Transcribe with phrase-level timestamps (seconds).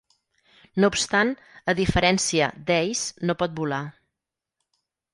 [0.83, 1.33] No obstant,
[1.73, 3.83] a diferència d'Ace, no pot volar.